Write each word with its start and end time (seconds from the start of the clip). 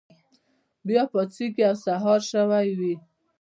بیا 0.87 1.03
پاڅیږي 1.11 1.63
او 1.69 1.75
سهار 1.85 2.21
شوی 2.31 2.67
وي. 2.79 2.93